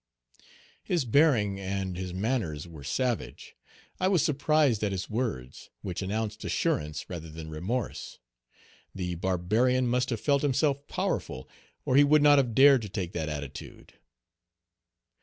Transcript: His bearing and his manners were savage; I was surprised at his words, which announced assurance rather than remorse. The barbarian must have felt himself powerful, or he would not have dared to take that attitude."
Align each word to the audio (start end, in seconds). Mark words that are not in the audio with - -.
His 0.83 1.05
bearing 1.05 1.59
and 1.59 1.95
his 1.95 2.11
manners 2.11 2.67
were 2.67 2.83
savage; 2.83 3.55
I 3.99 4.07
was 4.07 4.25
surprised 4.25 4.83
at 4.83 4.91
his 4.91 5.11
words, 5.11 5.69
which 5.83 6.01
announced 6.01 6.43
assurance 6.43 7.07
rather 7.07 7.29
than 7.29 7.51
remorse. 7.51 8.17
The 8.95 9.13
barbarian 9.13 9.85
must 9.85 10.09
have 10.09 10.19
felt 10.19 10.41
himself 10.41 10.87
powerful, 10.87 11.47
or 11.85 11.97
he 11.97 12.03
would 12.03 12.23
not 12.23 12.39
have 12.39 12.55
dared 12.55 12.81
to 12.81 12.89
take 12.89 13.13
that 13.13 13.29
attitude." 13.29 13.93